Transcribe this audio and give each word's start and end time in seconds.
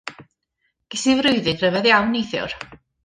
Ges 0.95 1.05
i 1.11 1.15
freuddwyd 1.19 1.61
ryfedd 1.65 1.91
iawn 1.91 2.11
neithiwr. 2.15 2.57